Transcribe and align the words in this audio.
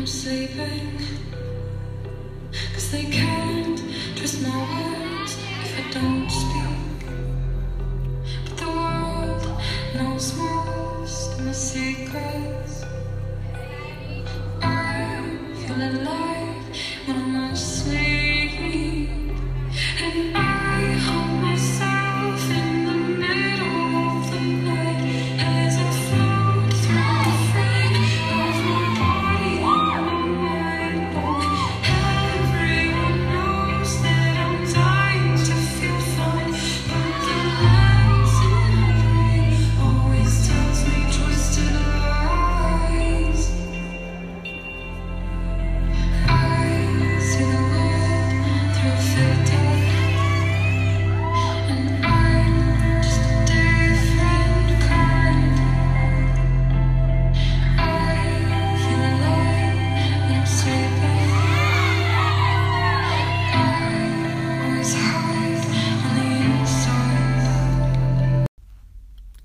I'm 0.00 0.06
sleeping. 0.06 0.98
Cause 2.72 2.90
they 2.92 3.04
can't 3.04 3.29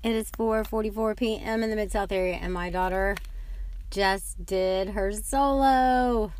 It 0.06 0.14
is 0.14 0.30
4:44 0.30 1.16
p.m. 1.16 1.64
in 1.64 1.70
the 1.70 1.74
Mid 1.74 1.90
South 1.90 2.12
area, 2.12 2.36
and 2.36 2.52
my 2.52 2.70
daughter 2.70 3.16
just 3.90 4.46
did 4.46 4.90
her 4.90 5.10
solo. 5.10 6.32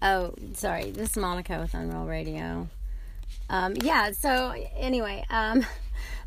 Oh, 0.00 0.34
sorry. 0.54 0.92
This 0.92 1.10
is 1.10 1.16
Monica 1.16 1.58
with 1.58 1.74
Unreal 1.74 2.04
Radio. 2.04 2.68
Um, 3.48 3.74
yeah. 3.82 4.12
So 4.12 4.54
anyway, 4.76 5.24
um, 5.28 5.66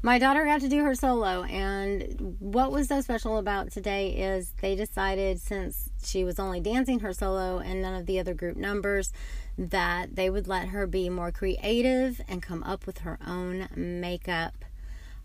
my 0.05 0.19
daughter 0.19 0.43
got 0.43 0.59
to 0.59 0.67
do 0.67 0.83
her 0.83 0.95
solo, 0.95 1.43
and 1.43 2.35
what 2.39 2.73
was 2.73 2.89
so 2.89 2.99
special 2.99 3.37
about 3.37 3.71
today 3.71 4.09
is 4.09 4.51
they 4.61 4.75
decided 4.75 5.39
since 5.39 5.89
she 6.03 6.25
was 6.25 6.39
only 6.39 6.59
dancing 6.59 6.99
her 6.99 7.13
solo 7.13 7.59
and 7.59 7.81
none 7.81 7.95
of 7.95 8.05
the 8.05 8.19
other 8.19 8.33
group 8.33 8.57
numbers 8.57 9.13
that 9.57 10.13
they 10.13 10.29
would 10.29 10.45
let 10.45 10.67
her 10.67 10.85
be 10.85 11.09
more 11.09 11.31
creative 11.31 12.19
and 12.28 12.44
come 12.44 12.63
up 12.63 12.85
with 12.85 13.00
her 13.00 13.17
own 13.25 13.69
makeup 13.78 14.66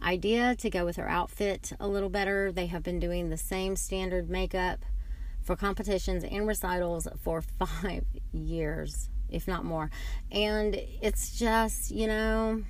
idea 0.00 0.54
to 0.54 0.70
go 0.70 0.84
with 0.84 0.94
her 0.94 1.08
outfit 1.08 1.72
a 1.80 1.88
little 1.88 2.08
better. 2.08 2.53
They 2.53 2.66
have 2.66 2.84
been 2.84 3.00
doing 3.00 3.30
the 3.30 3.36
same 3.36 3.74
standard 3.74 4.30
makeup 4.30 4.84
for 5.42 5.56
competitions 5.56 6.22
and 6.22 6.47
recitals 6.47 7.08
for 7.20 7.42
five 7.58 8.04
years, 8.30 9.08
if 9.28 9.48
not 9.48 9.64
more. 9.64 9.91
And 10.30 10.76
it's 11.03 11.36
just, 11.36 11.91
you 11.91 12.06
know, 12.06 12.62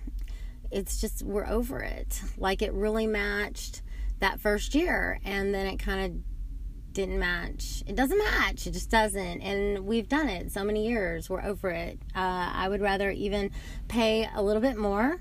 it's 0.70 1.00
just, 1.00 1.22
we're 1.22 1.46
over 1.46 1.80
it. 1.80 2.20
Like 2.36 2.62
it 2.62 2.72
really 2.72 3.06
matched 3.06 3.82
that 4.20 4.40
first 4.40 4.74
year, 4.74 5.20
and 5.24 5.54
then 5.54 5.66
it 5.66 5.78
kind 5.78 6.04
of 6.04 6.92
didn't 6.92 7.18
match. 7.18 7.84
It 7.86 7.94
doesn't 7.94 8.18
match. 8.18 8.66
It 8.66 8.72
just 8.72 8.90
doesn't. 8.90 9.40
And 9.40 9.86
we've 9.86 10.08
done 10.08 10.28
it 10.28 10.50
so 10.50 10.64
many 10.64 10.88
years. 10.88 11.30
We're 11.30 11.44
over 11.44 11.70
it. 11.70 11.98
Uh, 12.14 12.50
I 12.52 12.68
would 12.68 12.80
rather 12.80 13.10
even 13.10 13.52
pay 13.86 14.28
a 14.34 14.42
little 14.42 14.62
bit 14.62 14.76
more 14.76 15.20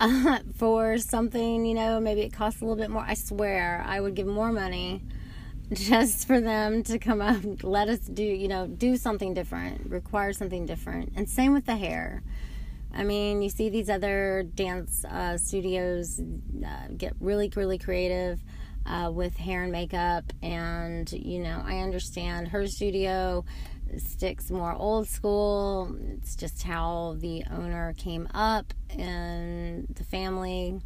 uh, 0.00 0.38
for 0.56 0.98
something, 0.98 1.64
you 1.64 1.74
know, 1.74 2.00
maybe 2.00 2.22
it 2.22 2.32
costs 2.32 2.60
a 2.60 2.64
little 2.64 2.76
bit 2.76 2.90
more. 2.90 3.04
I 3.06 3.14
swear 3.14 3.84
I 3.86 4.00
would 4.00 4.14
give 4.14 4.26
more 4.26 4.52
money 4.52 5.02
just 5.72 6.26
for 6.26 6.40
them 6.40 6.82
to 6.84 6.98
come 6.98 7.20
up, 7.20 7.62
let 7.62 7.88
us 7.88 8.00
do, 8.00 8.22
you 8.22 8.48
know, 8.48 8.66
do 8.66 8.96
something 8.96 9.34
different, 9.34 9.90
require 9.90 10.32
something 10.32 10.66
different. 10.66 11.12
And 11.16 11.28
same 11.28 11.52
with 11.52 11.66
the 11.66 11.76
hair. 11.76 12.22
I 12.96 13.04
mean, 13.04 13.42
you 13.42 13.50
see 13.50 13.68
these 13.68 13.90
other 13.90 14.42
dance 14.54 15.04
uh, 15.04 15.36
studios 15.36 16.18
uh, 16.18 16.88
get 16.96 17.12
really, 17.20 17.52
really 17.54 17.78
creative 17.78 18.42
uh, 18.86 19.10
with 19.12 19.36
hair 19.36 19.64
and 19.64 19.72
makeup. 19.72 20.24
And, 20.42 21.10
you 21.12 21.40
know, 21.40 21.62
I 21.64 21.80
understand 21.80 22.48
her 22.48 22.66
studio 22.66 23.44
sticks 23.98 24.50
more 24.50 24.72
old 24.72 25.08
school. 25.08 25.94
It's 26.14 26.36
just 26.36 26.62
how 26.62 27.16
the 27.18 27.44
owner 27.50 27.94
came 27.98 28.28
up 28.32 28.72
and 28.88 29.86
the 29.94 30.04
family 30.04 30.80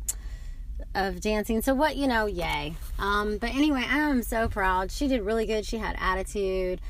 of 0.96 1.20
dancing. 1.20 1.62
So 1.62 1.74
what, 1.74 1.94
you 1.94 2.08
know, 2.08 2.26
yay. 2.26 2.74
Um, 2.98 3.38
but 3.38 3.50
anyway, 3.50 3.84
I 3.88 3.98
am 3.98 4.22
so 4.22 4.48
proud. 4.48 4.90
She 4.90 5.06
did 5.06 5.22
really 5.22 5.46
good. 5.46 5.64
She 5.64 5.78
had 5.78 5.96
attitude. 6.00 6.80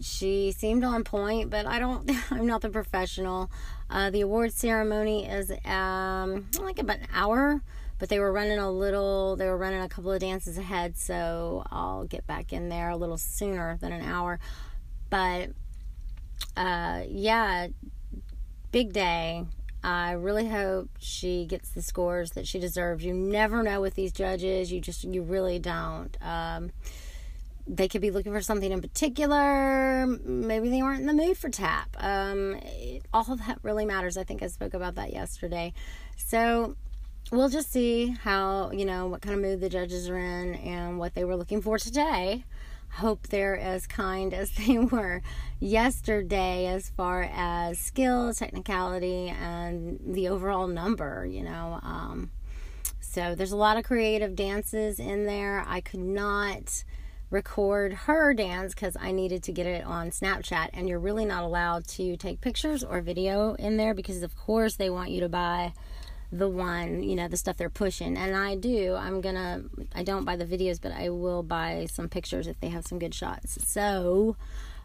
She 0.00 0.52
seemed 0.52 0.84
on 0.84 1.02
point, 1.04 1.50
but 1.50 1.66
I 1.66 1.78
don't 1.78 2.10
I'm 2.30 2.46
not 2.46 2.62
the 2.62 2.70
professional. 2.70 3.50
Uh, 3.90 4.10
the 4.10 4.20
award 4.20 4.52
ceremony 4.52 5.26
is 5.26 5.50
um 5.64 6.46
like 6.60 6.78
about 6.78 6.98
an 6.98 7.08
hour, 7.12 7.62
but 7.98 8.08
they 8.08 8.18
were 8.18 8.32
running 8.32 8.58
a 8.58 8.70
little 8.70 9.36
they 9.36 9.46
were 9.46 9.56
running 9.56 9.80
a 9.80 9.88
couple 9.88 10.12
of 10.12 10.20
dances 10.20 10.58
ahead, 10.58 10.96
so 10.96 11.64
I'll 11.70 12.04
get 12.04 12.26
back 12.26 12.52
in 12.52 12.68
there 12.68 12.90
a 12.90 12.96
little 12.96 13.18
sooner 13.18 13.78
than 13.80 13.92
an 13.92 14.02
hour. 14.02 14.38
But 15.10 15.50
uh 16.56 17.02
yeah, 17.08 17.68
big 18.70 18.92
day. 18.92 19.46
I 19.82 20.12
really 20.12 20.48
hope 20.48 20.90
she 20.98 21.46
gets 21.46 21.70
the 21.70 21.82
scores 21.82 22.32
that 22.32 22.46
she 22.46 22.58
deserves. 22.58 23.04
You 23.04 23.14
never 23.14 23.62
know 23.62 23.80
with 23.80 23.94
these 23.94 24.12
judges. 24.12 24.72
You 24.72 24.80
just, 24.80 25.04
you 25.04 25.22
really 25.22 25.60
don't. 25.60 26.16
Um, 26.20 26.72
they 27.68 27.88
could 27.88 28.00
be 28.00 28.10
looking 28.10 28.32
for 28.32 28.40
something 28.40 28.72
in 28.72 28.80
particular. 28.80 30.06
Maybe 30.06 30.68
they 30.70 30.82
weren't 30.82 31.00
in 31.00 31.06
the 31.06 31.12
mood 31.12 31.36
for 31.36 31.48
tap. 31.48 31.94
Um, 31.98 32.54
it, 32.62 33.04
all 33.12 33.24
that 33.24 33.58
really 33.62 33.84
matters. 33.84 34.16
I 34.16 34.24
think 34.24 34.42
I 34.42 34.46
spoke 34.46 34.74
about 34.74 34.94
that 34.94 35.12
yesterday. 35.12 35.74
So 36.16 36.76
we'll 37.30 37.50
just 37.50 37.70
see 37.70 38.16
how, 38.22 38.70
you 38.72 38.84
know, 38.84 39.06
what 39.06 39.20
kind 39.20 39.34
of 39.34 39.42
mood 39.42 39.60
the 39.60 39.68
judges 39.68 40.08
are 40.08 40.18
in 40.18 40.54
and 40.54 40.98
what 40.98 41.14
they 41.14 41.24
were 41.24 41.36
looking 41.36 41.60
for 41.60 41.78
today 41.78 42.44
hope 42.90 43.28
they're 43.28 43.58
as 43.58 43.86
kind 43.86 44.34
as 44.34 44.50
they 44.66 44.78
were 44.78 45.22
yesterday 45.60 46.66
as 46.66 46.90
far 46.90 47.28
as 47.32 47.78
skill, 47.78 48.32
technicality, 48.32 49.28
and 49.28 50.00
the 50.04 50.28
overall 50.28 50.66
number, 50.66 51.26
you 51.26 51.42
know. 51.42 51.80
Um, 51.82 52.30
so 53.00 53.34
there's 53.34 53.52
a 53.52 53.56
lot 53.56 53.76
of 53.76 53.84
creative 53.84 54.36
dances 54.36 55.00
in 55.00 55.26
there. 55.26 55.64
I 55.66 55.80
could 55.80 56.00
not 56.00 56.84
record 57.30 57.92
her 57.92 58.32
dance 58.32 58.74
because 58.74 58.96
I 58.98 59.12
needed 59.12 59.42
to 59.44 59.52
get 59.52 59.66
it 59.66 59.84
on 59.84 60.10
Snapchat, 60.10 60.70
and 60.72 60.88
you're 60.88 60.98
really 60.98 61.24
not 61.24 61.42
allowed 61.42 61.86
to 61.88 62.16
take 62.16 62.40
pictures 62.40 62.82
or 62.82 63.00
video 63.00 63.54
in 63.54 63.76
there 63.76 63.94
because, 63.94 64.22
of 64.22 64.36
course, 64.36 64.76
they 64.76 64.90
want 64.90 65.10
you 65.10 65.20
to 65.20 65.28
buy 65.28 65.72
the 66.30 66.48
one, 66.48 67.02
you 67.02 67.16
know, 67.16 67.28
the 67.28 67.36
stuff 67.36 67.56
they're 67.56 67.70
pushing. 67.70 68.16
And 68.16 68.36
I 68.36 68.54
do. 68.54 68.94
I'm 68.94 69.20
gonna, 69.20 69.62
I 69.94 70.02
don't 70.02 70.24
buy 70.24 70.36
the 70.36 70.44
videos, 70.44 70.80
but 70.80 70.92
I 70.92 71.10
will 71.10 71.42
buy 71.42 71.86
some 71.90 72.08
pictures 72.08 72.46
if 72.46 72.60
they 72.60 72.68
have 72.68 72.86
some 72.86 72.98
good 72.98 73.14
shots. 73.14 73.58
So, 73.66 74.36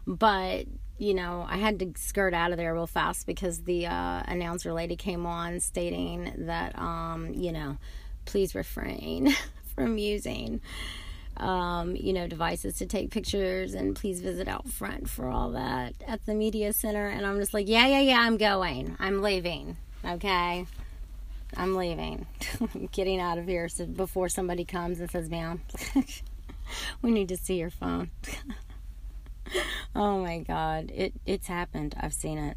but, 0.06 0.66
you 0.98 1.14
know, 1.14 1.46
I 1.48 1.58
had 1.58 1.78
to 1.80 1.92
skirt 1.96 2.34
out 2.34 2.50
of 2.50 2.56
there 2.56 2.72
real 2.74 2.86
fast 2.86 3.26
because 3.26 3.62
the 3.62 3.86
uh, 3.86 4.22
announcer 4.26 4.72
lady 4.72 4.96
came 4.96 5.26
on 5.26 5.60
stating 5.60 6.32
that, 6.46 6.78
um, 6.78 7.32
you 7.34 7.52
know, 7.52 7.78
please 8.24 8.54
refrain 8.54 9.34
from 9.74 9.98
using. 9.98 10.60
Um, 11.36 11.96
you 11.96 12.12
know, 12.12 12.28
devices 12.28 12.76
to 12.78 12.86
take 12.86 13.10
pictures 13.10 13.74
and 13.74 13.96
please 13.96 14.20
visit 14.20 14.46
out 14.46 14.68
front 14.68 15.10
for 15.10 15.28
all 15.28 15.50
that 15.50 15.94
at 16.06 16.24
the 16.26 16.34
media 16.34 16.72
center. 16.72 17.08
And 17.08 17.26
I'm 17.26 17.40
just 17.40 17.52
like, 17.52 17.68
yeah, 17.68 17.86
yeah, 17.86 18.00
yeah, 18.00 18.20
I'm 18.20 18.36
going. 18.36 18.96
I'm 19.00 19.20
leaving. 19.20 19.76
Okay. 20.04 20.66
I'm 21.56 21.74
leaving. 21.74 22.26
I'm 22.60 22.88
getting 22.92 23.20
out 23.20 23.38
of 23.38 23.46
here 23.46 23.68
so 23.68 23.86
before 23.86 24.28
somebody 24.28 24.64
comes 24.64 25.00
and 25.00 25.10
says, 25.10 25.28
ma'am, 25.28 25.60
we 27.02 27.10
need 27.10 27.28
to 27.28 27.36
see 27.36 27.56
your 27.58 27.70
phone. 27.70 28.10
oh 29.96 30.18
my 30.22 30.38
God. 30.38 30.90
It, 30.94 31.14
it's 31.26 31.48
happened. 31.48 31.94
I've 31.98 32.14
seen 32.14 32.38
it. 32.38 32.56